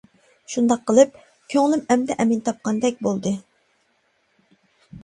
شۇنداق 0.53 0.79
قىلىپ 0.91 1.19
كۆڭلۈم 1.55 1.83
ئەمدى 1.97 2.17
ئەمىن 2.17 2.43
تاپقان 2.49 2.81
بولدى. 2.89 3.37